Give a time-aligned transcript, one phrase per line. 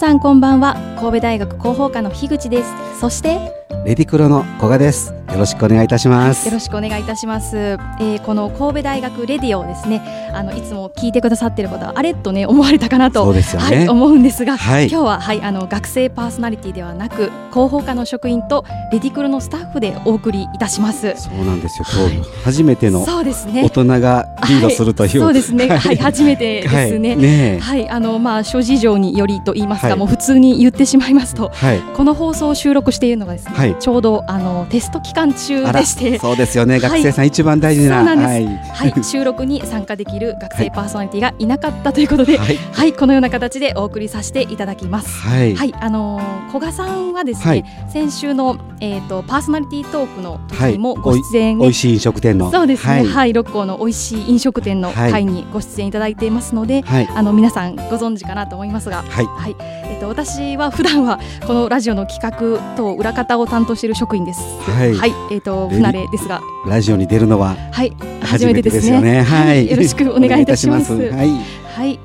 [0.00, 0.76] さんこんばんは。
[0.98, 2.70] 神戸大学広報課の樋口です。
[2.98, 5.14] そしてレディクロの古賀です。
[5.30, 6.46] よろしくお願いいたします。
[6.46, 10.02] よろしくお願いいたします、えー、この神戸大学レディオをですね。
[10.34, 13.76] あのいつも聞いてくださっている方はあれとね思われたかなとそうですよね。
[13.78, 14.88] はい、思うんですが、はい。
[14.88, 21.14] 今日ははいあの学生パーソナリティではなく広報課の職員とレディクロのスタッフでお送りいたします。
[21.16, 21.86] そうなんですよ。
[22.12, 23.62] 今日初めてのそうですね。
[23.62, 25.08] 大人がリードするという。
[25.08, 25.20] はい。
[25.20, 25.68] そうですね。
[25.68, 27.58] はい、初めてですね、はい、ねえ。
[27.60, 29.98] はいあのまあ諸事情によりと言いますか、はい。
[29.98, 31.78] もう普通に言ってしまいますとはい。
[31.94, 36.74] この放送を収録しているのがですね、はいちょうどあのテスト期間中でしてそうですよね。
[36.74, 38.04] はい学生さん一番大事な。
[38.04, 38.46] はい。
[38.46, 42.92] はい、収録に参加できる学生パーソナリティがいなかったということで、はい、はい。
[42.92, 45.20] このような形でお送りさせていただきます。
[45.20, 45.54] はい。
[45.54, 52.50] はい、あのー古賀さんはですね、はい先週のえっ、とパーソナリティトークの時はいにもご出演ね、美味しい飲食店の。
[52.50, 53.06] そうですね、はい。
[53.06, 57.08] はい、六甲の美味しい飲食店のはい会にご出演いただいていますので、はい。
[57.14, 59.26] あの皆さんご存知かなと思いますが、はい。
[59.26, 62.20] はい、えっ、と私は普段はこのラジオの企
[62.58, 64.40] 画と裏方を担当している職員です。
[64.60, 67.90] はいえっ、とレディ不慣れですが、ラジオに出るのははい、
[68.20, 69.22] 初初めてですすよね。
[69.22, 69.70] はい。
[69.70, 70.94] よろしくお願いいたします。
[70.94, 71.30] いいたしはい。
[71.76, 72.00] はい。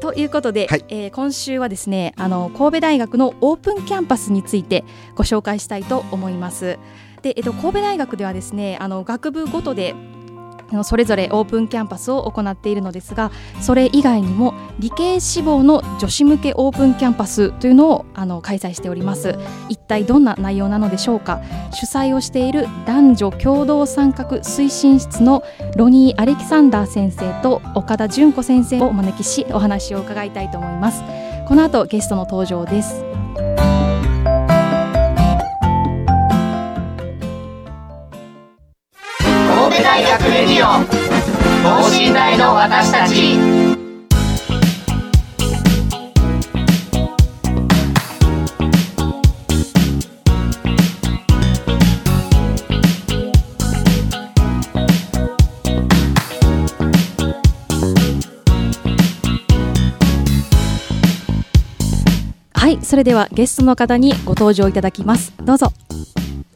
[0.00, 4.84] ということで、はいえー今週はですね、あの神戸大学のオープンキャンパスについて
[5.14, 6.78] ご紹介したいと思います。
[7.22, 9.94] で、えっと神戸大学ではですね、あの学部ごとで
[10.82, 13.30] それぞれオープンキャンパスを行っているのですが、
[13.60, 19.38] それ以外にも理系志望の女子向けオープンキャンパスというのをあの開催しております。
[19.68, 21.40] 一体どんな内容なのでしょうか。
[21.72, 25.44] 主催をしている男女共同参画推進室の
[25.76, 31.02] ロニー・アレキサンダー先生と岡田純子先生をお招きしお話を伺いたいと思います
[31.46, 33.73] この後ゲストの登場です
[39.74, 40.84] 神戸大学レディオ。
[41.64, 43.36] 等身大の私たち。
[62.54, 65.32] はいそれではゲストの方にご登場いただきます。
[65.42, 65.72] どうぞ。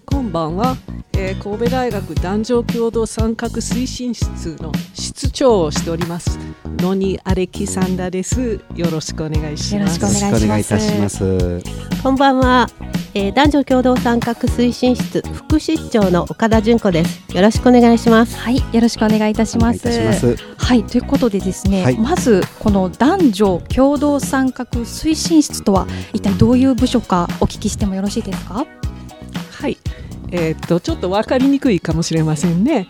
[0.07, 0.77] こんばんは、
[1.21, 6.39] えー神戸大学男女共同参画推進室の室長をしております
[6.81, 11.61] ロニー・アレキサンダーですよろしくお願いしますよろしくお願いいたします。
[12.03, 12.69] こんばんは、
[13.15, 17.35] えー男女共同参画推進室副室長の岡田純子です。
[17.35, 18.37] よろしくお願いします。
[18.37, 20.37] はいよろしくお願いいたしますお願いいたします。
[20.57, 28.65] はいということでですね、はいまずこの男女共同参画推進室とは一体どういう部署かお聞きしてもよろしいですか？
[29.61, 29.77] はい
[30.31, 32.89] えーっとちょっと分かりにくいかもしれませんね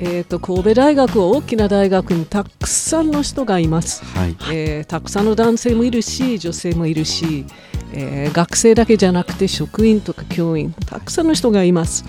[0.00, 4.36] えーっと神戸大学は大きな大学にたくさんの人がいますはい。
[4.52, 7.44] えーたくさんの男性もいるし女性もいるし、
[7.92, 12.04] えー学生だけじゃなくて職員とか教員たくさんの人がいます。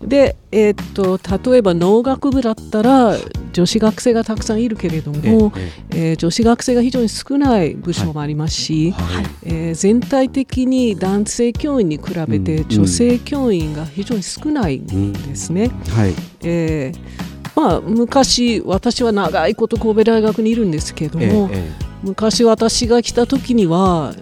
[0.00, 1.18] で、えーっと
[1.52, 3.16] 例えば農学部だったら
[3.58, 5.52] 女子学生がたくさんいるけれども、
[5.90, 9.26] ええー女子学生が非常に少ない部署もありますし、はい。
[9.42, 15.70] えー全体的に男性教員に比べてうん女性教員が非常に少ないんうんですね。
[15.88, 16.14] はい。
[16.44, 24.14] えーまあ、昔私は長いこと神戸大学にいるんですけども、ええ昔私が来た時には、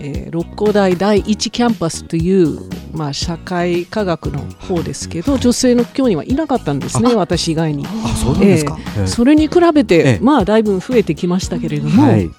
[0.00, 2.58] えー六甲大第一キャンパスという、
[2.92, 7.86] まあ、社会科学の方ですけど女性の教員はいなかったんですね私以外に。
[7.86, 8.76] あ、そうですか。
[8.98, 12.30] ええそれに比べて、ええまあだいぶ増えてきましたけれども、はい。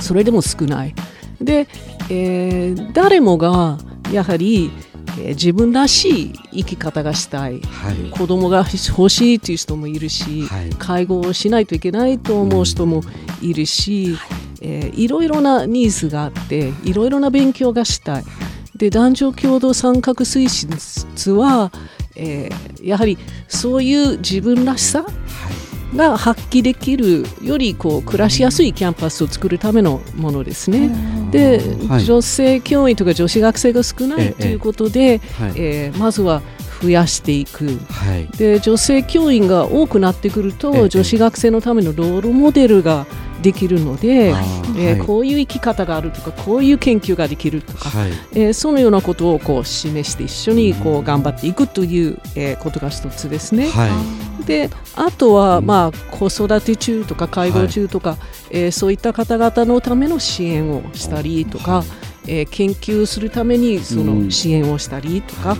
[0.00, 0.94] それでも少ない。
[1.40, 1.68] で、
[2.10, 3.78] えー誰もが
[4.12, 4.70] やはり、
[5.18, 8.10] えー自分らしい生き方がしたいはい。
[8.10, 13.02] 子供が欲しいという人もいるし、はい介護をしないといけないと思う人も
[13.40, 14.16] いるし、
[14.60, 18.24] えーいろいろなニーズがあっていろいろな勉強がしたい。
[18.76, 21.70] で男女共同参画推進室は、
[22.16, 23.16] えーやはり
[23.48, 25.04] そういう自分らしさ
[25.94, 30.90] が発揮できるよりこう暮らしやすいキャンパスを作るためのものですね。
[31.32, 31.58] で、
[31.88, 35.52] はい女性教員とか女子学生が少なええいということで、はい。
[35.56, 36.42] えーまずは
[36.82, 37.78] 増やしていく。
[37.90, 38.26] はい。
[38.36, 43.06] で女性教員が多くなってくると、ええ女子学生のためのロールモデルが
[43.42, 44.34] できるので、
[44.76, 48.10] えーこういう生き方があるとかこういう研究ができるとか、はい。
[48.34, 53.68] えーそのようなことをこう示して一緒にこう頑張っていくという、えーことが一つですね。
[53.68, 54.44] はい。
[54.46, 55.66] であとは、うん。
[55.66, 58.16] まあ、子育て中とか介護中とか、
[58.50, 61.86] えーそういった方々のための支援をしたりとか、はい。
[62.26, 64.30] えー研究するためにそうのん。
[64.30, 65.58] 支援をしたりとか、はい。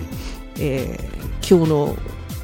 [0.59, 1.12] えー
[1.49, 1.97] 今日の、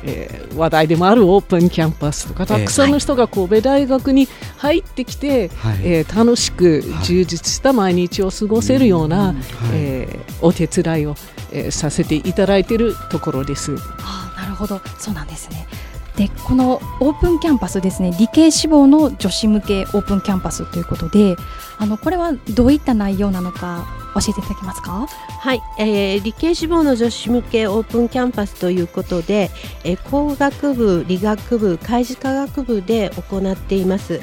[0.05, 5.79] えー話題でもあるオープンキャンパスとかたくさんの人が神戸大学に入ってきて、はい。
[5.85, 9.37] えー楽しくはい充実した毎日を過ごせるような、はい
[9.75, 11.15] えーお手伝いを、
[11.53, 13.77] えーさせていただいているところです。
[14.01, 15.67] あーなるほどそうなんですね
[16.17, 21.37] でこのオープンキャンパスですね理系志望の女子向けオープンキャンパスということで
[21.79, 23.87] あのこれはどういった内容なのか
[24.21, 25.07] 教えていただけますか？
[25.41, 29.51] はい、えー理系志望の女子向けオープンキャンパスということで、
[29.85, 34.21] えー工学部、理学部、開示科学部で行っています。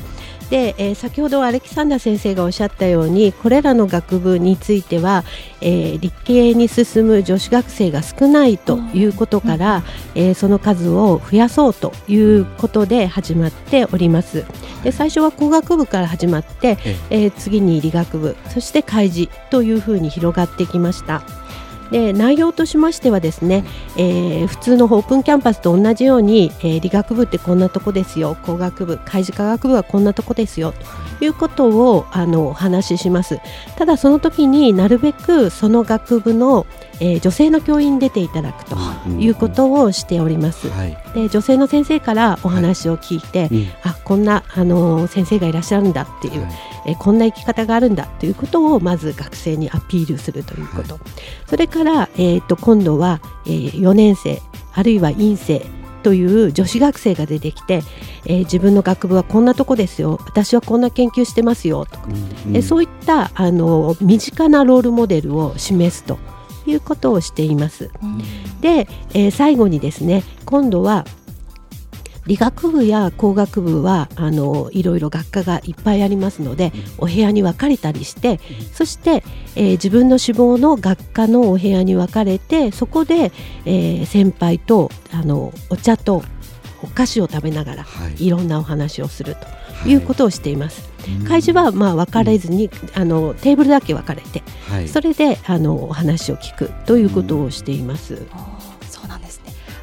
[0.50, 5.24] で、えー先ほどアレキサンダー先生がおっしゃったようにこれらの学部については、
[5.62, 9.83] えー理系に進む女子学生が少ないということから、
[10.13, 14.45] えーその数を増やそうということで始まっております。
[14.83, 21.24] で最初は工学部から始まって、ええー次に理学部そして開示というふうに広がってきました。
[21.91, 23.63] で内容としましてはですね、
[23.97, 30.73] えー普通のオープンキャンパスと同じように、えー理学部ってこんなとこですよ工学部開示科学部はこんなとこですよ
[31.19, 33.39] ということをあのお話しします。
[33.77, 36.65] ただその時になるべくその学部の、
[36.99, 38.75] えー女性の教員に出ていただくと
[39.07, 40.97] うんいうことをしております、はい。
[41.13, 43.67] で女性の先生からお話を聞いて、うん。
[43.83, 46.51] あこんなあの先生がいらっしゃるんだっていう、はい
[46.85, 50.99] えーこんな生き方があるんだということをまず学生にアピールするということ、
[51.47, 54.41] それから、えー、と今度は、え4年生
[54.73, 55.65] あるいは院生
[56.03, 57.81] という女子学生が出てきて、
[58.25, 60.19] えー自分の学部はこんなとこですよ。
[60.25, 61.85] 私はこんな研究してますよ。
[61.85, 66.19] とか、うんえーそういったあの身近なロールモデルを示すと
[66.67, 67.89] いうことをしています。
[68.61, 71.05] で、えー最後にですね今度は
[72.27, 78.39] 理学部や工学部はあのいろいろ学科がいっぱいありますので、お部屋に分かれたりして、
[78.74, 79.24] そして、
[79.56, 83.31] えー自分の志望の学科のお部屋に分かれてそこで、
[83.66, 86.24] えー先輩とあのお茶と
[86.81, 88.25] お菓子を食べながらはい。
[88.25, 89.36] いろんなお話をする
[89.83, 89.94] とい。
[89.94, 90.89] うことをしています。
[91.28, 94.88] 会事はまあ分かれずに、あのテーブルだけ分かれて、はい。
[94.88, 98.16] それであのお話を聞くということをしています。
[98.16, 98.55] うなん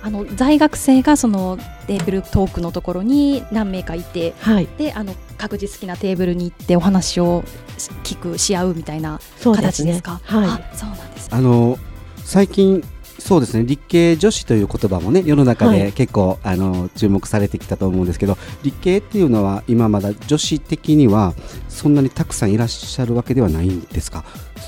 [0.03, 7.45] あの在学生がそのテーブルトークのところに何名かいてはい、であの各自好きなテーブルに行ってお話を
[7.79, 9.93] し聞くし合うみたいなそうですね。
[9.93, 10.49] 形ですかはい。
[10.49, 11.79] あそうなんですねあの
[12.25, 12.83] 最近
[13.23, 13.65] そうですね。
[13.65, 15.79] 理系女子という言葉もね世の中はい。
[15.79, 21.35] で結構、あの注目されてきたと思うんですけど理系っていうのは今まだ女子的には
[21.69, 24.25] そんなにたくさんいらっしゃるわけではないんですか？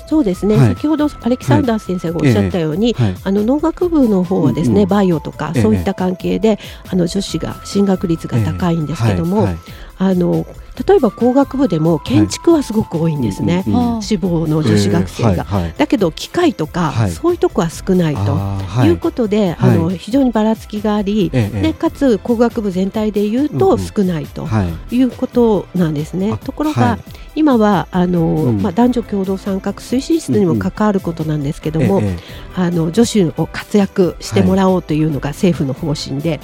[0.07, 0.67] そうですね、はい。
[0.69, 3.15] 先ほどアレキサンダー先生がおっしゃったように、はい。
[3.23, 5.61] あの農学部の方はですね、うんうんバイオとかええ。
[5.61, 6.59] そういった関係で、
[6.89, 9.45] あの女子が進学率が高いんですけども、はい。
[9.45, 9.57] はい。
[9.97, 10.45] あの
[10.87, 13.63] 例えば工学部でも建築はすごく多いんですね、
[14.01, 15.45] 志望の女子学生が。
[15.77, 17.11] だけど機械とか、はい。
[17.11, 18.37] そういうとこは少ないと。
[18.83, 18.87] い。
[18.87, 19.75] いうことで、はい。
[19.75, 24.95] あの非常にばらつきがあり、でかつ工学部全体でいうと少ないとはい。
[24.95, 26.31] いうことなんですね。
[26.33, 26.99] あところが、はい。
[27.35, 28.61] 今はあの、うん。
[28.61, 32.01] まあ、男女共同参画推進室にも関わることなんですけども、
[32.55, 36.39] あの女子を活躍してもらおうというのが政府の方針で、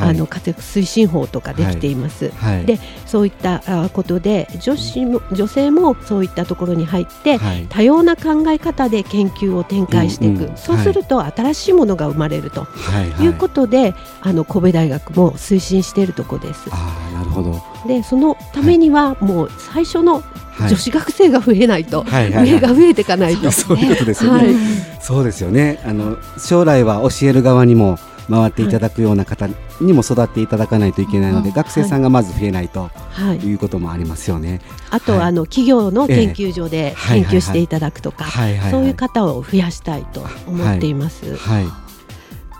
[0.00, 2.30] あの活躍推進法とかできています。
[2.36, 16.68] はいでそういったあことで女子も女性もそういったところに入って、はい多様な考え方で研究を展開していく、うんうんそうすると新しいものが生まれるとはいはいいうことで、あの神戸大学も推進しているところです。
[16.70, 17.62] ああなるほど。
[17.86, 23.50] でそのためにはもう最初のはい女子学生が増えないと、はいはいはい上が増えていかないと。
[23.52, 24.44] そういうことですよね。
[24.44, 24.54] はい
[25.00, 25.80] そうですよね。
[25.84, 27.98] あの将来は教える側にも
[28.30, 29.48] 回っていただくような方
[29.80, 34.60] にも育っていただかないといけないので、うん学生さんがまず増えないとはい、いうこともありますよね。
[34.90, 38.26] あとは、はいあの企業の研究所ではい研究していただくとか。
[38.70, 41.36] そういう方を増やしたいと思っています。
[41.36, 41.81] はい。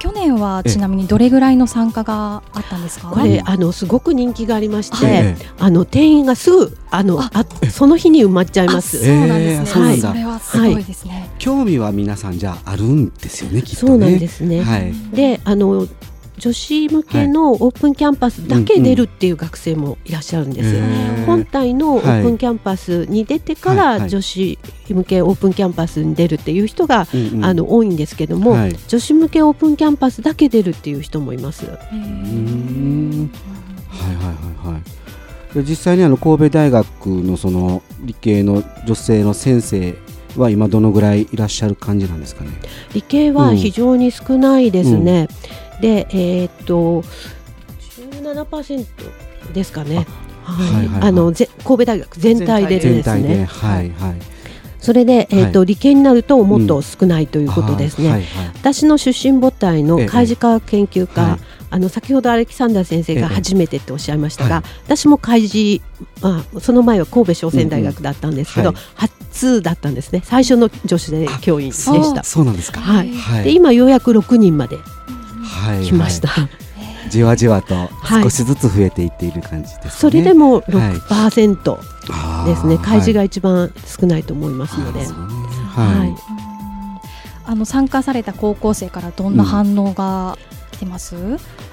[0.03, 3.11] 去年はええちなみにどれぐらいの参加があったんですか？
[3.11, 8.97] これあのすごく人気がありまして、ええあの定員がすぐあのああその日に埋まっちゃいます。
[8.99, 13.91] あそうなんですね、えーそれはすごいですね、興味は皆さんじゃああるんですよねきっとね。
[13.91, 14.63] そうなんですね。
[14.65, 14.93] はい。
[15.15, 15.87] であの
[16.43, 20.77] 女子向けのオープンキャンパスだけ出るっていう学生もいらっしゃるんです。
[21.25, 24.59] 本体のオープンキャンパスに出てからい女子
[24.89, 27.07] 向けオープンキャンパスに出るっていう人が、
[27.43, 28.77] あの多いんですけども、はい。
[28.89, 31.65] 女子向けオープンキャンパスだけ出るっていう人もいます。
[31.65, 31.87] はいはい
[34.17, 34.83] はいはい。
[35.55, 39.95] で実際にあの神戸大学のその理系の女性の先生
[40.37, 42.51] は今どのぐらいいらっしゃる感じなんですかね？
[42.95, 45.29] 理系は非常に少ないですね。
[45.83, 47.03] で、えーっと
[48.23, 48.87] 17%
[49.53, 50.07] ですかね。
[50.45, 53.45] はいあのぜ神戸大学全体でですね。
[53.45, 54.17] はいはい。
[54.81, 58.09] それで、えーっとは理系になるともっと少ないということですね。
[58.09, 61.41] あーはいはい私の出身母体の海事科学研究科、はい
[61.73, 65.81] あの先ほどアレキサンダー先生ええが初めてっておっしゃいましたが、はい私も海事、
[66.21, 68.81] まあ、その前は神戸商船大学だったんですけど、うんうん
[69.33, 71.11] 初だったんですね最初の女子
[71.41, 72.23] 教員でした。
[72.23, 72.81] そうなんですか。
[72.81, 73.45] はいはい。
[73.45, 74.77] で今ようやく6人まで
[75.53, 76.49] はい来ました、はい
[77.11, 78.23] じわじわとはい。
[78.23, 79.91] 少しずつ増えていっている感じですね。
[79.91, 80.63] それでもはい。
[80.65, 81.79] 6%
[82.11, 85.09] あーですね、開示がはい一番少ないと思いますので、はい。
[85.99, 86.15] はい。
[87.45, 90.39] あの参加された高校生からどんな反応が？
[90.83, 91.15] 来てます？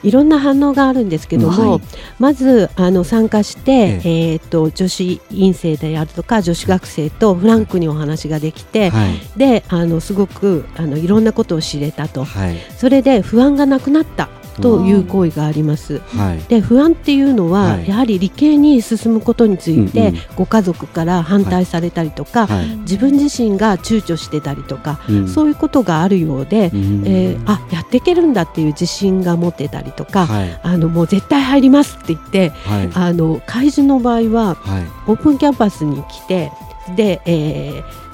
[0.03, 1.81] いろんな反応があるんですけども、はい。
[2.19, 4.01] まずあの参加して、え。
[4.31, 9.19] えー、と女子院生であるとか女子学生とフランクにお話ができて、はい。
[9.37, 12.23] であのすごくあのいろんなことを知れたと。
[12.23, 12.57] はい。
[12.77, 14.29] それで不安がなくなった
[14.61, 15.99] という声があります。
[16.15, 16.39] はい。
[16.47, 17.87] で不安っていうのは、はい。
[17.87, 22.65] やはり理系に進むことについて、ご家族から反対されたりとか、はい。
[22.79, 25.27] 自分自身が躊躇してたりとか、うん。
[25.27, 27.03] そういうことがあるようで、うん。
[27.05, 30.59] えーあやっていけるんだっていう自信が持ってたりとか、はい。
[30.63, 32.89] あのもう絶対入りますって言ってはい。
[32.93, 34.83] あの開示の場合ははい。
[35.07, 36.51] オープンキャンパスに来て
[36.95, 38.08] で、えー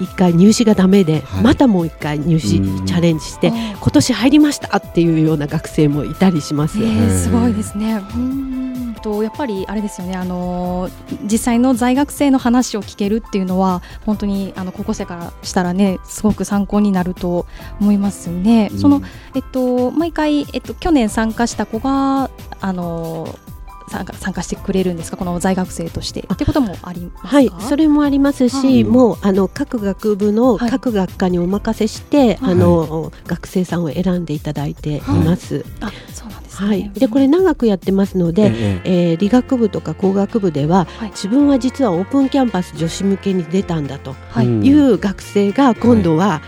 [0.00, 6.78] 一回入試がダメで、はいまたもう一回入試うんチャレンジして今年入りましたっていうような学生もいたりします。
[6.78, 7.94] えー、すごいですね。
[7.94, 10.16] うーんとやっぱりあれですよね。
[10.16, 10.92] あのー
[11.30, 17.46] 実際の在学生の話を聞けるっていうのは本当にあの高校生からしたらねすごく参考になると
[17.80, 18.70] 思いますね。
[18.76, 19.02] その
[19.34, 23.55] えっと毎回えっと去年参加した子があのー
[23.88, 25.16] 参加参加してくれるんですか？
[25.16, 26.20] この在学生として。
[26.20, 27.28] ってこともありますか？
[27.28, 28.84] はい、それもありますし、はい。
[28.84, 30.70] もうあの各学部のはい。
[30.70, 32.52] 各学科にお任せして、はい。
[32.52, 35.64] あの学生さんを選んでいただいています。
[35.80, 36.68] あそうなんですね。
[36.68, 39.10] はい、でこれ長くやってますので、ええ。
[39.10, 41.10] えー理学部とか工学部では、はい。
[41.10, 46.42] 自分は実はオープンキャンパス女子向けに出たんだとはい、う学生が今度は、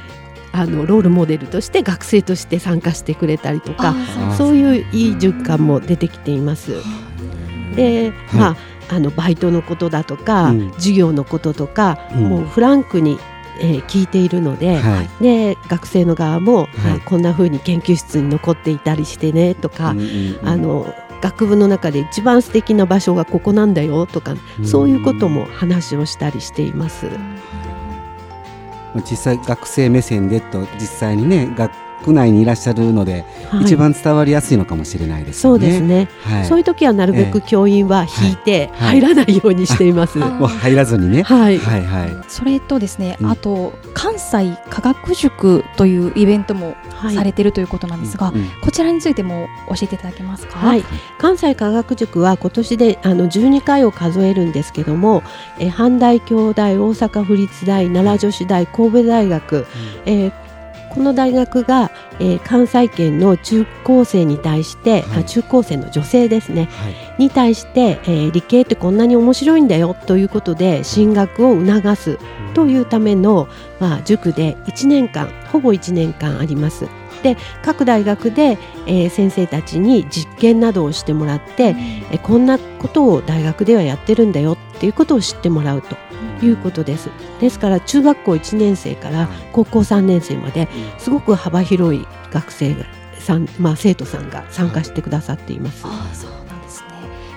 [0.53, 3.95] あのロールモデルとして学生として参加してくれたりとか
[4.31, 6.73] あそういういい循環も出てきています。
[7.79, 8.57] で、まあ
[8.91, 10.73] あのバイトのことだとか、うん。
[10.73, 12.29] 授業のこととか、うん。
[12.29, 13.19] もうフランクに、
[13.61, 15.23] えー聞いているので、はい。
[15.23, 16.91] で学生の側も、はい。
[16.93, 20.49] はいこんな風に研究室に残っていたりしてねとか、うんうんうん。
[20.49, 24.67] あの学部の中で一番素敵な場所がここなんだよとか、うん。
[24.67, 27.07] そういうことも話をしたりしています。
[29.11, 31.73] 実際学生目線でと実際にね学
[32.13, 33.63] 内にいらっしゃるので、はい。
[33.63, 35.59] 一番伝わりやすいのかもしれないですそう。
[35.59, 39.01] ですね、はい、そういう時はなるべく教員は引いてはい。
[39.01, 40.23] 入らないようにしています。
[40.23, 41.23] あもう入らずにね。
[41.23, 42.17] はい、はいはい。
[42.29, 43.31] それとですね、うん。
[43.31, 47.15] あと関西科学塾というイベントもはい。
[47.15, 48.49] されてるということなんですが、うん。
[48.63, 50.59] こちらについても教えていただけますか？
[50.59, 50.85] はい、
[51.19, 55.23] 関西科学塾は今年であの12回を数えるんですけども、
[55.59, 59.67] えー阪大京大大阪府立大奈良女子大神戸大学、
[60.07, 60.33] えー
[60.99, 65.21] この大学が、えー関西圏の中高生に対して、はい。
[65.21, 66.69] あ中高生の女性ですね。
[66.73, 66.95] はい。
[67.19, 72.19] に対して、えー理系ってこんなに面白いんだよということで進学を促す
[72.55, 73.47] というための、
[73.79, 76.87] まあ、塾で1年間ほぼ1年間あります。
[77.23, 81.75] で各大学で、えー先生たちに実験などをしてもらって、
[82.11, 85.97] えーこんなことを大学ではやってるんだよっていうことを知ってもらうと
[86.45, 87.11] いうことです。
[87.41, 92.85] ですから中学校1年生から高校3年生まですごく幅広い学生が
[93.19, 95.83] さん、まあ、生徒さんが参加してくださっています。
[95.85, 96.89] ああそうなんですね。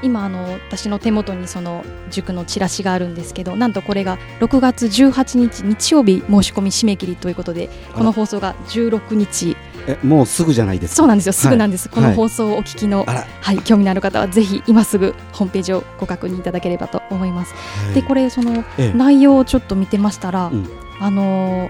[0.04, 9.58] 今あの私の手元にその塾のチラシがあるんですけど、なんとこれが6月18日日曜日申し込み締め切りということで、この放送が16日。
[9.88, 10.96] えもうすぐじゃないですか？
[10.98, 11.34] そうなんですよ。
[11.34, 11.90] すぐなんです。
[11.90, 17.54] このはい放送をお聞きの、はい、興味のある方はぜひ今すぐホームページをご確認いただければと思います。
[17.94, 20.70] でこれそのええ内容をちょっと見てましたら、うん
[21.00, 21.68] あの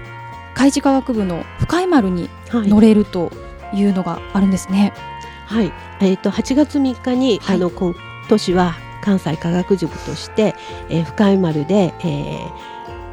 [0.54, 3.32] 海事科学部の深井丸にはい乗れると
[3.72, 4.92] いうのがあるんですね。
[5.46, 7.94] はい、えっ、と8月3日に、はいあの今
[8.28, 10.54] 年は関西科学塾として、
[10.90, 12.71] えー深井丸で、えー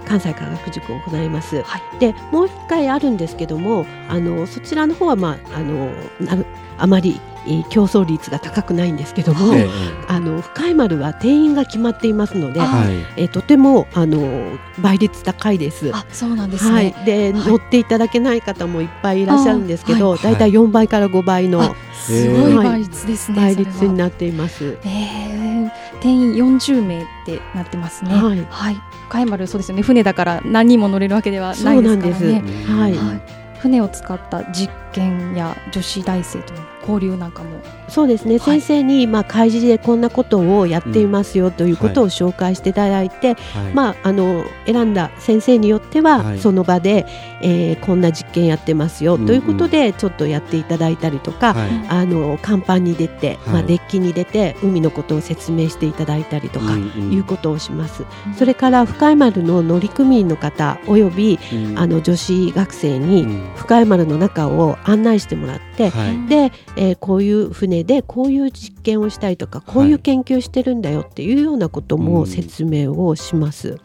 [0.09, 1.61] 関西科学塾を行います。
[1.61, 1.99] はい。
[1.99, 6.45] でもう一回あるんですけどもあのそちらの方は、まあ、あのなる
[6.79, 9.69] あまりえー競争率が高くないんですけども、ええ
[10.07, 12.95] あの深井丸は定員が決まっていますので、あはい。
[13.17, 15.91] えーとてもあの倍率高いです。
[15.93, 16.85] あそうなんですはい。
[16.85, 17.47] ね、、で、はい。
[17.49, 20.35] 乗っていただけない方もいっぱいいらっしゃるんですけど、あだい。
[20.37, 24.77] たい4倍から5倍のあすごい倍率ですね、倍率になっています。
[24.83, 28.11] えー、定員40名ってなってますね。
[28.49, 29.21] はいはい。
[29.21, 29.81] 深井丸そうですよね。
[29.81, 32.43] 船だから何人も乗れるわけではないですからね。
[32.67, 33.21] はいはい。
[33.59, 37.49] 船を使った実験や女子大生との交流なんかも。
[37.89, 38.39] そうですね、はい。
[38.39, 43.73] 先生に、まあ、開示でこんなことをやっていますよということを紹介していただいて、はい。
[43.73, 46.39] まあ、あの選んだ先生によっては、はい。
[46.39, 47.05] その場で、
[47.41, 49.27] えーこんな実験やってますようんうん。
[49.27, 51.69] ということで、ちょっとやっていただいたりとか、はい。
[51.89, 57.13] あの甲板に出て、まあ、はいデッキに出て海のことを説明していただいたりとか、うんうん。
[57.13, 58.03] いうことをします。
[58.37, 61.79] それから深井丸の乗組員の方およびうん。
[61.79, 63.51] あの女子学生うにん。
[63.55, 66.27] 深井丸の中を案内してもらって、はい。
[66.27, 72.03] で、えーこういう船でこういう実験をしたりとかこういう研究してるんだよっていうようなことうん。
[72.03, 73.71] も説明をします。
[73.71, 73.79] はい。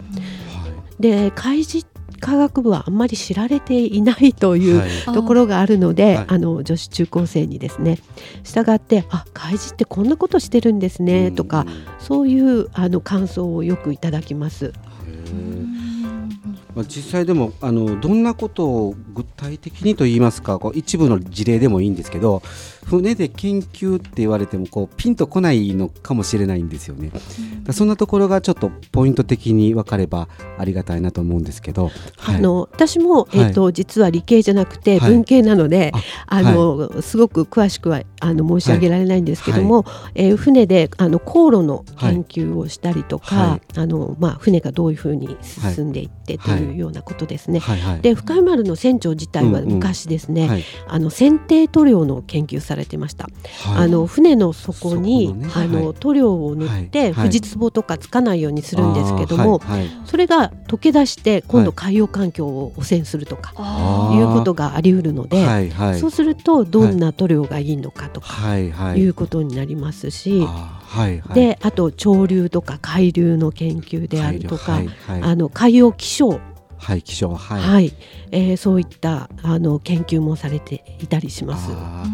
[1.00, 1.84] で海事
[2.20, 4.82] 科学部はあんまり知られていないという、
[5.12, 6.24] ところがあるので、はい。
[6.28, 7.98] あの女子中高生にですね
[8.44, 11.66] 従ってあ海事ってこんなことしてるんですね、とか
[11.98, 14.72] そういうあの感想をよくいただきます。
[16.82, 22.42] 実際でもあのどんなことを具体的にと言いますかこう一部の事例でもいいんですけど
[22.84, 27.08] 船で研究って言われてもこうピンとこないのかもしれないんですよね。
[27.08, 27.24] だか
[27.68, 32.36] らそんなところがちょっとポイント的に分かればありがたいなと思うんですけど、はい。
[32.36, 35.10] あの私も、えーと実は理系じゃなくてはい。
[35.10, 35.92] 文系なので、
[36.26, 43.78] ああのすごく詳しくはあの申し上げられないんですけども、えー船であの航路の研究をしたりとか、はい。
[43.78, 47.60] あのまあ、船がどういうふうに進んでいってというようなことですね。
[47.60, 48.00] はいはい。
[48.00, 49.74] で深井丸の船長自体はうんうん。
[49.76, 50.64] 昔ですね、はい。
[50.86, 53.28] あの船底塗料の研究されてました、
[53.68, 53.84] はい。
[53.84, 55.94] あの船の底にねあの、はい。
[55.94, 57.12] 塗料を塗って、はい。
[57.12, 57.26] はい。
[57.28, 59.60] 藤壺とかつかないようにするんですけども、
[60.04, 63.52] それが溶け出して今度はい海洋環境を汚染するとか、
[64.14, 68.58] いうことがあり得るので、そうするとどんな塗料がいいのかとかは
[68.96, 69.04] い。
[69.04, 71.34] うことになりますし、はいはい。
[71.34, 75.22] であと潮流とか海流の研究であるとか、はいはい。
[75.22, 76.40] あの海洋気象、
[76.84, 77.92] はい気象はい、はい。
[78.30, 81.70] えーそういったあの研究もされていたりします。
[81.72, 82.04] あ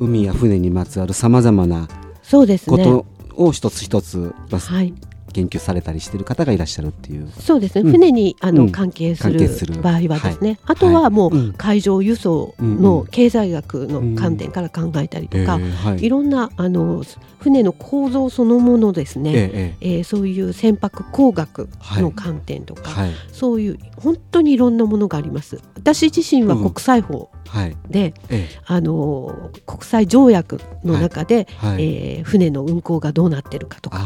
[0.00, 0.04] ー。
[0.04, 1.88] 海や船にまつわるさまざまな
[2.22, 2.76] そうですね。
[2.84, 4.94] ことを一つ一つまあはい、
[5.32, 7.30] 研究されたりしている方がいらっしゃるっていう。
[7.40, 7.92] そうですね、うん。
[7.92, 8.72] 船にあの、うん。
[8.72, 9.48] 関係する
[9.82, 11.52] 場合はですね、あとはもう、うん。
[11.54, 13.06] 海上輸送うんうのん。
[13.06, 16.04] 経済学の観点から考えたりとか、えーはい。
[16.04, 17.04] いろんなあの
[17.38, 20.00] 船の構造そのものですね、ええええ。
[20.00, 23.10] ーそういう船舶工学の観点とか、えはい。
[23.32, 25.60] そういう本当にいろんなものがあります。
[25.76, 27.76] 私自身は国際法はい。
[27.88, 33.98] で、えあの国際条約の中で、えはい、えー船の運航がどうなってるかとか、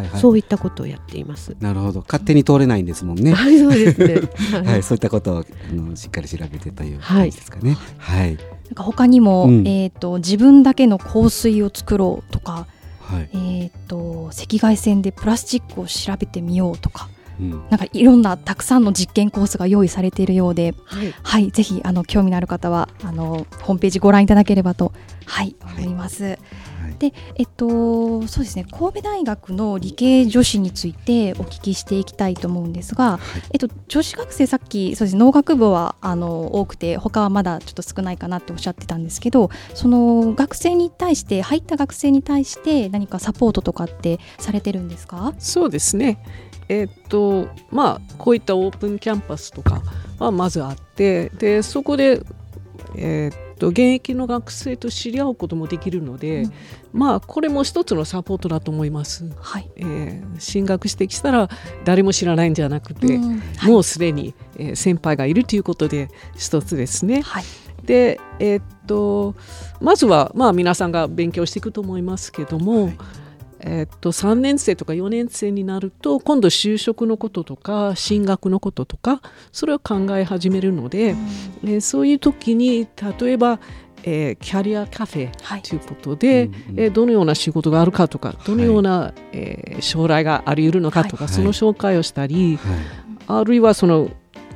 [0.00, 0.20] はいはい。
[0.20, 1.56] そういったことをやっています。
[1.60, 2.00] なるほど。
[2.00, 3.32] 勝手に通れないんですもんね。
[3.32, 4.14] はい、そうですね。
[4.52, 7.30] ははい、そういったことをあのしっかり調べてというはい。
[7.30, 7.76] 感じですかね。
[7.98, 9.66] はい、なんか他にも、うん。
[9.66, 12.66] えっ、と自分だけの香水を作ろうとか、
[13.00, 17.08] はい、えっ、と赤外線でプラスチックを調べてみようとか、
[17.40, 24.92] うん、なんかいろんなたくさんの実験コースが用意されているようで、はい、はい、ぜひあの興味のある方はあのホームページご覧いただければと
[25.26, 26.24] はいはい思います。
[26.24, 26.38] はい
[26.98, 33.18] で、えっとそうですね神戸大学の理系女子についてお聞きしていきたいと思うんですが、
[33.52, 45.34] えっと女子学生さっきそうですね農学部はあの多くて他はまだちょっと少ないかなっておっしゃってたんですけど、その学生に対して入った学生に対して何かサポートとかってされてるんですか？
[45.38, 46.18] そうですね。
[46.68, 49.82] えーっとまあこういったオープンキャンパスとか
[50.18, 52.20] はまずあってでそこで、
[52.96, 56.52] えーっと現役の学生と知り合うこともできるので、うん
[56.92, 59.30] まあこれも一つのサポートだと思います。
[59.40, 59.70] はい。
[59.76, 61.48] えー進学してきたら
[61.84, 67.22] 誰も知らないんじゃなくて、うんはいもうすでに、えー先輩がいるということで一つですね。
[67.22, 67.44] はい。
[67.84, 69.34] で、えーっと
[69.80, 72.92] まずは、まあ、皆さんが勉強していくと思いますけども、
[73.66, 79.20] えーっと3年生とか4年生になると今度就職のこととか進学のこととか
[79.52, 81.16] それを考え始めるので、
[81.64, 82.86] えーそういう時に
[83.20, 83.60] 例えば、
[84.04, 85.62] えーキャリアカフェはい。
[85.62, 86.80] ということで、うんうん。
[86.80, 91.32] えーどのような仕事があるかとかどのような、えー将来があり得るのかとか、はい。
[91.32, 92.76] その紹介をしたり、はい。
[93.26, 94.08] あるいはその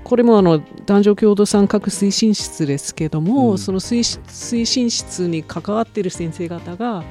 [0.05, 3.59] これもあの男女共同参画推進室ですけども、うん。
[3.59, 7.05] その推進推進室に関わっている先生方が、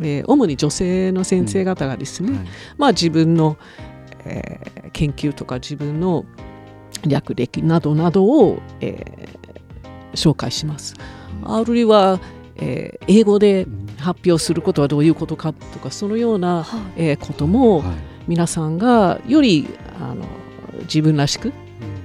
[0.00, 2.46] えー主に女性の先生方がですね、はい。
[2.78, 3.56] まあ、自分の、
[4.24, 6.24] えー研究とか自分の
[7.06, 9.36] 略歴などなどを、えー
[10.14, 10.94] 紹介します。
[11.44, 12.20] あるいは、
[12.56, 13.66] えー英語で
[13.98, 17.94] 発表することはどういうことかとかそのような、えーこともはい。
[18.28, 19.68] 皆さんがより
[20.00, 20.24] あの
[20.82, 21.52] 自分らしく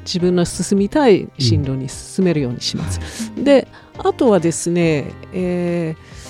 [0.06, 3.32] 自分の進みたい進路に進めるようにします。
[3.36, 6.21] であとはですね、えー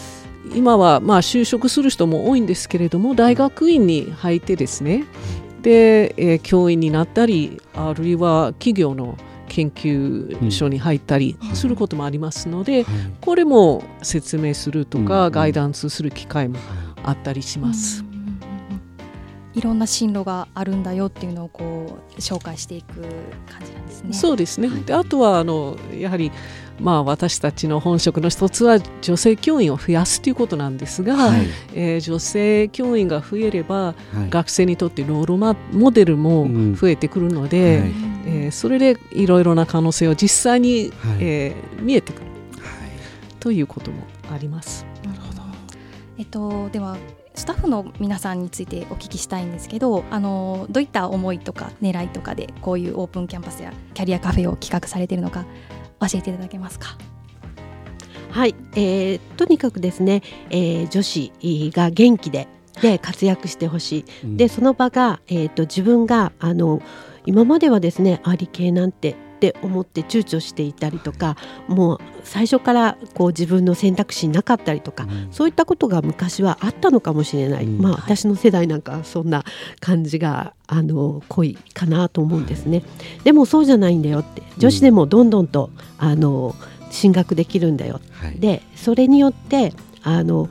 [0.55, 5.05] 今はまあ就職する人も多いんですけれども大学院に入ってですね
[5.61, 12.85] で、えー教員になったりあるいは企業の研究所に入ったりすることもありますので、
[13.19, 16.57] これも説明するとか、うんガイダンスする機会も
[17.03, 18.05] あったりします。
[19.53, 24.13] いろんな進路があるんだよっていうのをこう紹介していく感じなんですね。
[24.13, 24.69] そうですね。
[24.85, 26.31] であとはあのやはり
[26.81, 31.47] まあ私たちの本職の一つは女性教員を増やすということなんですが、はい。
[31.75, 33.93] えー女性教員が増えれば、は
[34.25, 34.29] い。
[34.29, 36.75] 学生にとってロールマモデルもうん。
[36.75, 37.91] 増えてくるので、はい。
[38.25, 41.17] えーそれでいろいろな可能性を実際に、はい。
[41.19, 43.35] えー見えてくるはい。
[43.39, 44.85] ということもあります。
[45.05, 45.41] なるほど。
[46.17, 46.97] えっとでは
[47.33, 55.45] スタッフの皆さんについてお聞きしたいんですけど、あのどういった思いとか狙いとかでこういうオープンキャンパスやキャリアカフェを企画されているのか
[56.01, 56.97] 教えていただけますか？
[58.31, 61.31] はい、えーとにかくですね、えー女子
[61.73, 62.47] が元気で
[62.81, 64.37] で活躍してほしい。
[64.37, 66.81] でその場が、えー、と自分があの
[67.25, 71.35] 今まではですねあ理系なんてって思って躊躇していたりとか
[71.67, 77.81] もう最初からこう自分の選択肢なかったりとか、そういったことが昔はあったのかもしれない、うん。
[77.81, 79.43] まあ私の世代なんかはそんな
[79.79, 82.83] 感じがあの濃いかなと思うんですね。
[83.23, 84.43] でもそうじゃないんだよって。
[84.59, 86.55] 女子でもどんどんと、あの
[86.91, 88.39] 進学できるんだよはい。
[88.39, 89.73] でそれによって
[90.03, 90.49] あの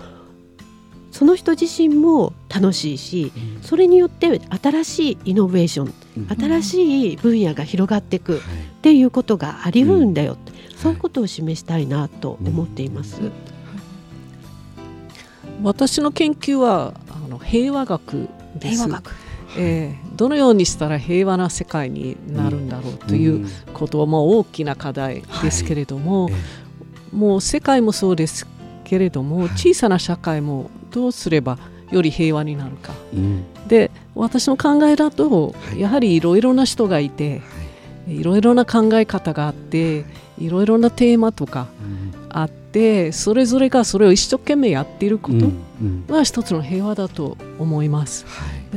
[1.12, 6.26] その人自身も楽しいしそれによって新しいイノベーションうん。
[6.29, 8.20] 新しい分野が広がってい。
[8.20, 8.40] く
[8.80, 13.20] っはいていうことがありうるんだよって、そういうことを示したいなと思っています。
[15.62, 18.76] 私の研究はあの平和学です。
[18.76, 19.12] 平和学。
[19.58, 26.34] えーどのようにしたら平和な世界になるんだろうということはもう大きな課題ですけれども、はい。
[27.10, 28.46] もう世界もそうです
[28.84, 31.58] けれども、小さな社会もどうすれば
[31.90, 32.92] より平和になるか。
[33.14, 33.44] うん。
[33.66, 35.80] で私の考えだと、はい。
[35.80, 37.40] やはりいろいろな人がいて
[38.08, 40.04] いろいろな考え方があって
[40.38, 42.10] いろいろなテーマとかうん。
[42.32, 46.06] あってそれぞれがそれを一生懸命やっているこうんとうん。
[46.06, 48.24] が一つの平和だと思います。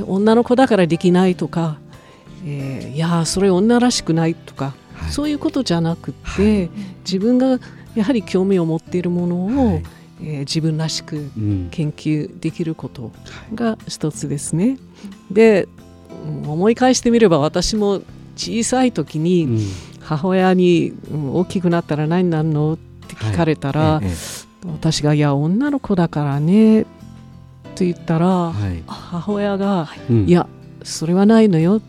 [0.07, 1.77] 女の子だからできないとか、
[2.45, 5.11] えーいやーそれ女らしくないとか、はい。
[5.11, 6.69] そういうことじゃなくって、
[7.05, 7.59] 自分が
[7.95, 9.83] やはり興味を持っているものを、はい。
[10.21, 11.67] えー自分らしくうん。
[11.71, 13.11] 研究できること
[13.53, 14.77] が一つですね。
[15.31, 15.67] で
[16.43, 18.01] うん思い返してみれば私も
[18.35, 19.59] 小さい時にうん。
[20.01, 22.73] 母親に、うん大きくなったら何になるの？
[22.73, 24.09] って聞かれたら、ええ
[24.65, 26.83] 私が「いや女の子だからね」
[27.75, 28.83] と言ったら、はい。
[28.85, 30.25] 母親がうん。
[30.25, 30.47] いや
[30.83, 31.81] それはないのよ、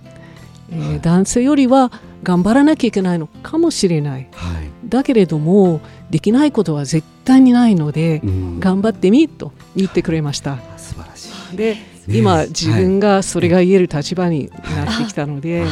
[0.71, 1.91] えー男性よりは
[2.23, 4.29] 頑張らなきゃいけないのかもしれない。
[4.33, 4.69] はい。
[4.89, 5.81] だけれども
[6.11, 8.61] できないことは絶対にないので、うん。
[8.61, 10.59] 頑張ってみと言ってくれました。
[10.77, 11.57] 素晴らしい。
[11.57, 15.65] で、ね今自分がそれが言える立場になってきたので、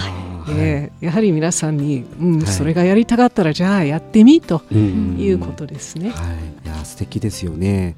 [0.49, 2.47] えーやはり皆さんに、うんはい。
[2.47, 5.17] それがやりたかったらじゃあやってみとうん。
[5.19, 6.11] いうことですね。
[6.11, 6.17] は
[6.65, 7.95] い、いや素敵ですよね。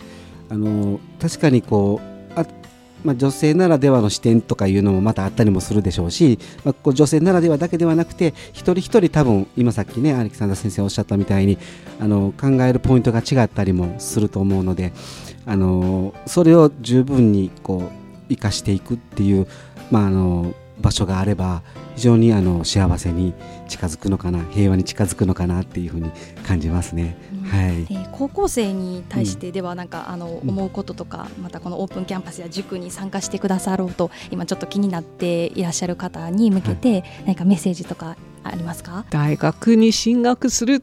[0.51, 2.01] あの確かにこ
[2.37, 2.47] うあ、
[3.03, 11.59] まあ、女性ならではの視点とかいうのもまたあったりもするでしょうし、まあ、こう女性ならではだけではなくて一人一人多分今さっきねアレキサンダー先生おっしゃったみたいに
[11.99, 14.93] あの考えるポイントが違ったりもすると思うので
[15.47, 18.04] あのそれを十分にこう
[18.37, 19.47] 生かしていくっていう、
[19.91, 21.63] まあ、あの場所があれば
[21.95, 23.33] 非常にあの幸せに
[23.69, 26.11] 近づくのかな平和に近づくのかなっていうふうに
[26.47, 27.17] 感じますね。
[27.49, 27.85] はい。
[27.85, 30.51] で高校生に対してではなんか、あのうん。
[30.55, 40.83] 思うこととかまたこのオープンキャンパスや塾に参加してくださろうと今ちょっと気になっていらっしゃる方に向けて何かメッセージとかありますか、大学に進学する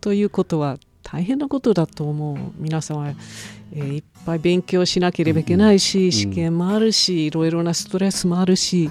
[0.00, 3.08] ということは大変なことだと思う皆さんは、
[3.72, 8.90] えーいっぱい勉強しなければいけないし、ん試験もあるしいろいろなストレスもあるし、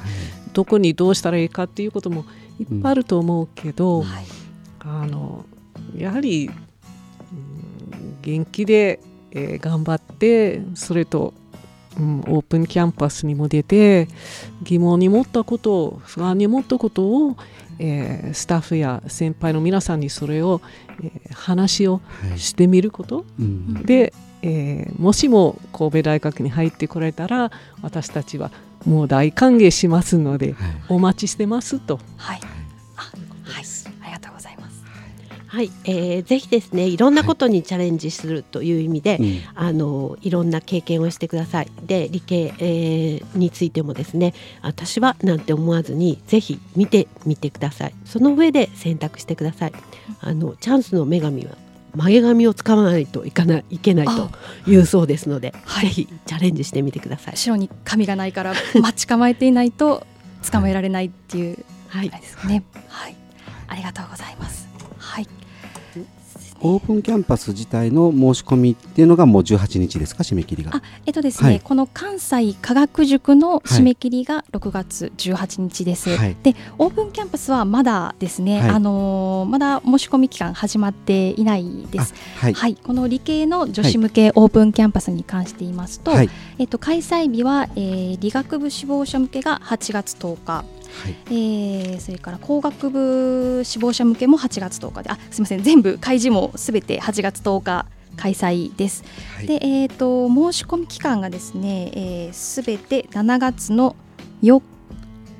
[0.53, 2.25] どこにどうしたらいいかっていうことも
[2.59, 4.25] いっぱいあると思うけど、はい。
[4.79, 5.45] あの
[5.95, 6.53] やはり、うん
[8.21, 8.99] 元気で、
[9.31, 11.33] えー頑張ってそれと、
[11.99, 14.07] うんオープンキャンパスにも出て
[14.63, 17.35] 疑問に持ったことを不安に持ったことを、
[17.79, 20.61] えースタッフや先輩の皆さんにそれを、
[21.03, 22.39] えー話をはい。
[22.39, 23.73] してみることうん。
[23.83, 27.51] で、えーもしも神戸大学に入ってこられたら
[27.81, 28.51] 私たちは
[28.85, 31.99] もう大歓迎しますので、はいお待ちしてますと。
[32.17, 32.39] はい。
[32.95, 33.01] あ、
[33.43, 33.63] はい。
[34.03, 34.81] ありがとうございます。
[35.47, 41.67] はい、えーぜひですねいろんなことにチャレンジするという意味で、うんあのいろんな経験をしてください。
[41.85, 47.93] で理系、えーについてもですね私はなんて思わずにぜひ見てみてください。
[48.05, 49.73] その上で選択してください。
[50.21, 51.51] あのチャンスの女神は
[51.95, 54.29] 前髪を使わないといかないいけないと
[54.67, 57.33] いうそうですので、はいぜひチャレンジしてみてください。
[57.33, 60.05] 後ろに髪がないから待ち構えていないと
[60.51, 62.63] 捕まえられないっていうはいですかね。
[62.87, 63.15] はい。
[63.67, 64.67] ありがとうございます。
[64.97, 65.27] はい。
[66.63, 70.71] オープンキャンパス自体の申し込みっていうのがもう18日ですか締め切りが。
[70.75, 71.59] あ、えっとですね、はい。
[71.59, 76.15] この関西科学塾の締め切りが6月18日です。
[76.15, 76.37] はい。
[76.43, 78.69] で、オープンキャンパスはまだですね、はい。
[78.69, 82.13] あのーまだ申し込み期間始まっていないです。
[82.37, 82.53] あはい。
[82.53, 86.29] はい、この理系の女子向けオープンキャンパスに関して言いますと、はい。
[86.59, 90.80] えっと開催日は、えー理学部志望者向けが8月10日。
[91.03, 91.15] はい。
[91.27, 95.63] えーそれから工学部志望者向けも8月10日であすみません。
[95.63, 97.85] 全部開示もすべて8月10日
[98.17, 99.03] 開催です。
[99.35, 99.47] はい。
[99.47, 103.95] で、えー、と申し込み期間がですねすべ、て7月の
[104.41, 104.61] 4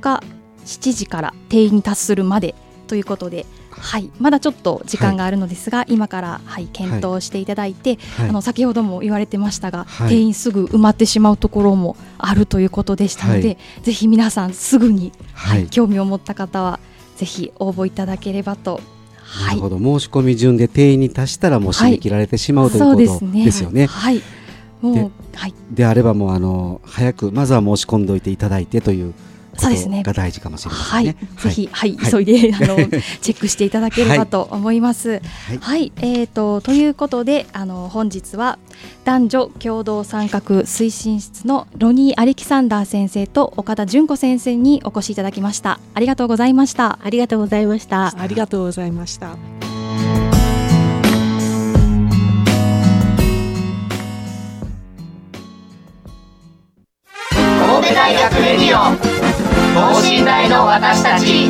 [0.01, 0.23] 日
[0.65, 2.55] 7時から定員に達するまで
[2.87, 3.45] ということで、
[3.81, 16.79] はい、まだちょっと時間があるのですが、今から、はい、検討していただいて、はいあの先ほども言われてましたが、はい定員すぐ埋まってしまうところもあるということでしたので、はいぜひ皆さんすぐに、ははいい興味を持った方は
[17.17, 18.79] ぜひ応募いただければと。
[19.23, 23.45] はいなるほど申し込み順で定員に達したらもう締め切られてしまうということですね。
[23.45, 23.85] ですよね。
[23.85, 24.21] はい。
[24.81, 25.53] もでうはい。
[25.71, 29.13] であればもうあの早くまずは申し込んでおいていただいてという
[29.57, 31.15] そうですねが大事かもしれませはい、んね。
[31.37, 32.75] ぜひ、はい、はい急いで、あの、
[33.21, 35.21] チェックしていただければと思います。
[35.59, 38.57] はい、えっ、と、ということで、あの、本日は。
[39.03, 45.79] 男女共同参画推進室のロニーアレキサンダー先生と岡田純子先生にお越しいただきました。
[45.93, 46.99] ありがとうございました。
[47.03, 48.13] ありがとうございました。
[48.17, 49.70] ありがとうございました。
[57.81, 58.95] 神戸大学レディオ
[59.73, 61.49] 等身大の私たち。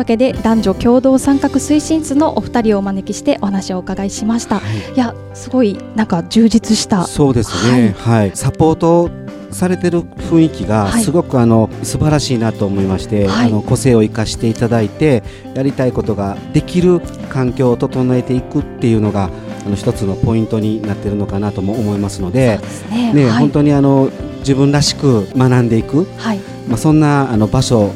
[0.00, 4.56] わけで、男女共同参画推進室のお二人をお招きしてお話をお伺いしました。
[4.56, 7.04] はいいや、すごい、なんか充実した。
[7.04, 9.10] そうですね、はいサポート
[9.50, 15.22] されてる雰囲気がはいすごくあの素晴らしいなと思いまして、はいあの個性を生かしていただいて
[15.54, 19.28] やりたいことができる環境を整えていくっていうのが
[19.66, 22.60] あの一つのポイントになっているのかなとも思いますので
[22.90, 23.12] ね。
[23.12, 26.38] ね、はい本当にあの自分らしく学んでいく、はい。
[26.68, 27.92] まあ、そんなあの場所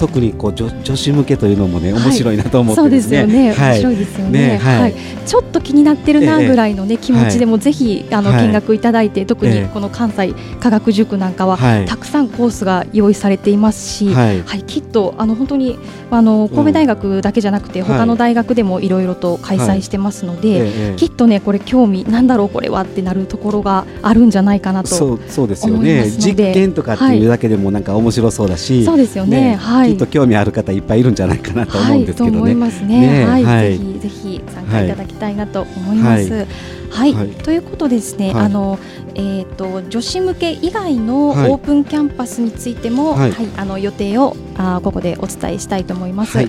[0.00, 2.02] 特にこう女女子向けというのもねはい。
[2.04, 3.34] 面白いなと思ってそうでですすよね。
[3.34, 3.78] 面はい。
[3.78, 4.48] 白いですよね。
[4.52, 4.80] ねはい。
[4.80, 4.94] はい。
[5.26, 8.46] ちょっと気になってるなええぐらいのね気持ちでもぜひあのはい。
[8.46, 9.70] 見学いただいて特にええ。
[9.74, 11.84] この関西科学塾なんかははい。
[11.84, 14.08] たくさんコースが用意されていますし。
[14.08, 14.42] はい。
[14.42, 15.78] はい、きっとあの本当に
[16.10, 17.98] あの神戸大学だけじゃなくて、はい。
[17.98, 26.10] 他の大学でもいろいろと開催してますので、ええきっとねこれ興味なんだろうこれはってなるところがあるんじゃないかなとそうそうですよね。
[26.10, 29.56] 実験とかっていうだけでもなんか面白そうだし、そうですよね。
[29.56, 32.66] はいきっと興味ある方いっぱいいるんじゃないかなと思うんですけはい、と思いどね。
[32.66, 33.00] ますね。
[33.00, 36.32] ねはい、はいぜひぜひ参加いただきたいなと思います。
[36.32, 36.46] は
[36.90, 37.28] はい、はい。
[37.28, 38.44] ということでですね、はい。
[38.46, 38.78] あの
[39.14, 41.50] えっ、と女子向け以外のオはい。
[41.50, 46.36] ープンキャンパスについても、は、はいいあの予定をあーここでお伝えしたいと思います。
[46.36, 46.44] は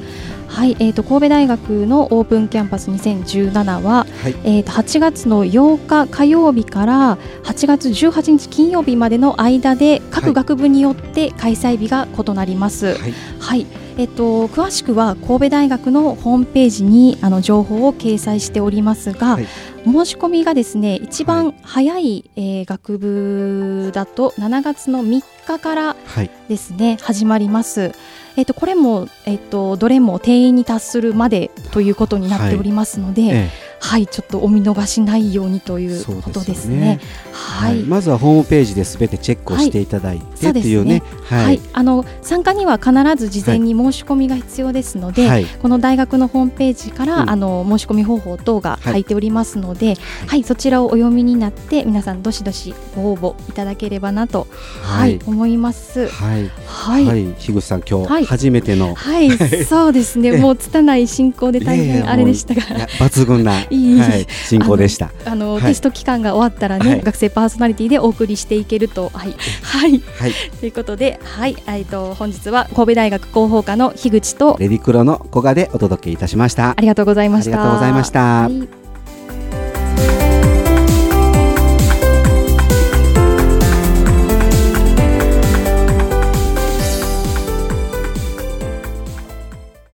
[0.47, 4.35] はいい、えっ、と神戸大学のオープンキャンパス2017は、はい。
[4.43, 12.97] えっ、と8月の8日火曜日から8月18日金曜日までの間ではい各学部によって開催日が異なります。
[12.97, 13.13] はい。
[13.39, 13.65] はい、
[13.97, 19.47] えっと詳しくは神戸大学のホームページにあの情報を掲載しておりますが、はい。
[19.83, 25.23] 申し込みがですね一番早い、えー学部だと7月の3
[25.57, 26.29] 日からはい。
[26.49, 27.91] ですね始まります。
[28.35, 33.49] えっとこれもえっとどれも定員に達するまでということになっておりますので、はい、え
[33.81, 36.75] ちょっとお見逃しないようにということでですすね。
[36.75, 36.99] よね。
[37.01, 37.83] えはい。
[37.83, 40.63] まずはホームページで全てチェックをしていただいてそうですね。
[40.63, 40.75] ってい。
[40.75, 41.03] うね。
[41.25, 45.45] はい、あの参加には必ず事前に申し込みが必要ですので、はい。
[45.45, 47.29] この大学のホームページから、うん。
[47.29, 49.95] あの申し込み方法等がはい書いておりますので、
[50.27, 54.47] はい、そちらをお読みになって皆さんどしどしご応募いただければなと、
[54.83, 55.19] はい。
[55.25, 56.07] 思います。
[56.07, 56.51] はい。
[56.65, 58.23] はい、ははい、い樋口さん今はい。
[58.23, 58.95] 日初めての。
[59.67, 60.29] そうですね。
[60.29, 60.37] ええ。
[60.37, 65.11] もう拙い進行で大変あれでしたが、いや抜群ないい、はい、進行でした。
[65.25, 65.63] あの、はい。
[65.63, 67.01] テスト期間が終わったらね、はい。
[67.01, 69.35] 学生パーソナリティでお送りしていけるとはい。
[69.63, 69.99] はい。
[70.19, 71.55] はい、ということではい。
[71.67, 76.71] えっと本日は神戸大学広報課の樋口とレディクロの古賀でお届けいたしました。
[76.71, 76.75] あ。
[76.81, 77.51] りがとうございました。
[77.51, 78.19] ありがとうございました。
[78.43, 78.81] はい